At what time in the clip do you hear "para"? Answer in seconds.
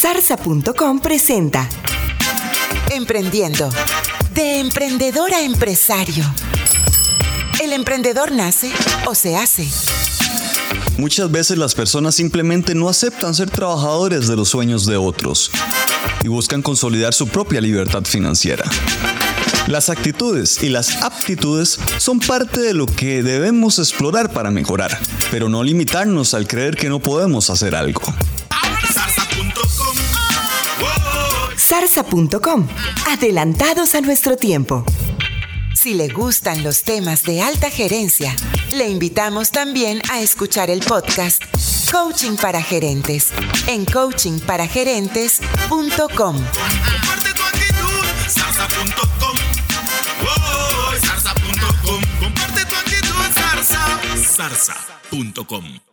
24.32-24.50, 42.34-42.60